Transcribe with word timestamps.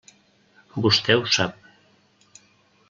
Vostè 0.85 1.19
ho 1.21 1.29
sap. 1.37 1.71